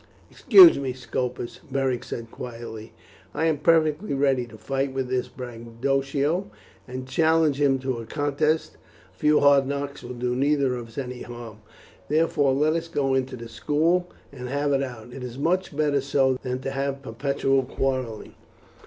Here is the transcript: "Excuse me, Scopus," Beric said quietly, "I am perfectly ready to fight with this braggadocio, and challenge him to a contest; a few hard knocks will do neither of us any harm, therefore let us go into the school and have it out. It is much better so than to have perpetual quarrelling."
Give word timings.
"Excuse 0.31 0.79
me, 0.79 0.93
Scopus," 0.93 1.59
Beric 1.59 2.03
said 2.03 2.31
quietly, 2.31 2.91
"I 3.35 3.45
am 3.45 3.59
perfectly 3.59 4.15
ready 4.15 4.47
to 4.47 4.57
fight 4.57 4.93
with 4.95 5.09
this 5.09 5.27
braggadocio, 5.27 6.49
and 6.87 7.07
challenge 7.07 7.61
him 7.61 7.77
to 7.77 7.99
a 7.99 8.07
contest; 8.07 8.77
a 9.15 9.19
few 9.19 9.41
hard 9.41 9.67
knocks 9.67 10.01
will 10.01 10.15
do 10.15 10.35
neither 10.35 10.73
of 10.75 10.87
us 10.87 10.97
any 10.97 11.21
harm, 11.21 11.59
therefore 12.09 12.55
let 12.55 12.73
us 12.73 12.87
go 12.87 13.13
into 13.13 13.37
the 13.37 13.47
school 13.47 14.09
and 14.31 14.49
have 14.49 14.71
it 14.73 14.81
out. 14.81 15.13
It 15.13 15.21
is 15.23 15.37
much 15.37 15.77
better 15.77 16.01
so 16.01 16.33
than 16.41 16.57
to 16.61 16.71
have 16.71 17.03
perpetual 17.03 17.61
quarrelling." 17.61 18.33